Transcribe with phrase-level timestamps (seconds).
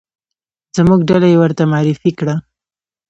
[0.77, 2.35] زموږ ډله یې ورته معرفي کړه.